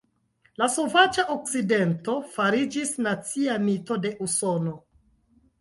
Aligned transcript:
La 0.61 0.67
"sovaĝa 0.75 1.25
okcidento" 1.33 2.17
fariĝis 2.37 2.97
nacia 3.09 3.61
mito 3.69 4.03
de 4.07 4.15
Usono. 4.29 4.79